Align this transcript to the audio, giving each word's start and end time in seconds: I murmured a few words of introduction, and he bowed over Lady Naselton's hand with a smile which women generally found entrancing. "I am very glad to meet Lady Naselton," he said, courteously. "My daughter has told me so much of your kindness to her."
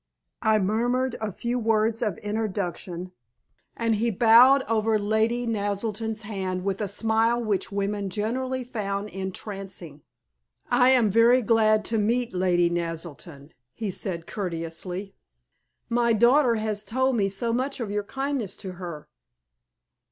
I 0.41 0.57
murmured 0.57 1.15
a 1.21 1.31
few 1.31 1.59
words 1.59 2.01
of 2.01 2.17
introduction, 2.23 3.11
and 3.77 3.93
he 3.93 4.09
bowed 4.09 4.63
over 4.63 4.97
Lady 4.97 5.45
Naselton's 5.45 6.23
hand 6.23 6.63
with 6.63 6.81
a 6.81 6.87
smile 6.87 7.39
which 7.39 7.71
women 7.71 8.09
generally 8.09 8.63
found 8.63 9.11
entrancing. 9.11 10.01
"I 10.71 10.89
am 10.89 11.11
very 11.11 11.43
glad 11.43 11.85
to 11.85 11.99
meet 11.99 12.33
Lady 12.33 12.67
Naselton," 12.67 13.51
he 13.75 13.91
said, 13.91 14.25
courteously. 14.25 15.13
"My 15.87 16.13
daughter 16.13 16.55
has 16.55 16.83
told 16.83 17.15
me 17.15 17.29
so 17.29 17.53
much 17.53 17.79
of 17.79 17.91
your 17.91 18.03
kindness 18.03 18.55
to 18.57 18.71
her." 18.81 19.07